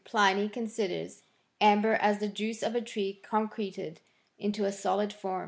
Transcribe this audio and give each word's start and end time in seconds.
Pliny 0.03 0.49
considers 0.49 1.21
amber 1.61 1.93
as 1.93 2.17
the 2.17 2.27
juice 2.27 2.63
of 2.63 2.73
a 2.73 2.81
tree 2.81 3.19
concreted 3.21 3.99
into 4.39 4.65
a 4.65 4.71
solid 4.71 5.13
form. 5.13 5.39